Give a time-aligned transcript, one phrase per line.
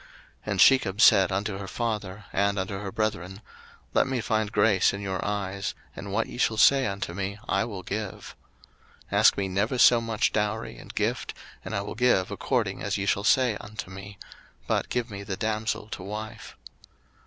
[0.01, 0.07] 01:034:011
[0.47, 3.39] And Shechem said unto her father and unto her brethren,
[3.93, 7.65] Let me find grace in your eyes, and what ye shall say unto me I
[7.65, 8.35] will give.
[9.11, 12.97] 01:034:012 Ask me never so much dowry and gift, and I will give according as
[12.97, 14.17] ye shall say unto me:
[14.65, 16.57] but give me the damsel to wife.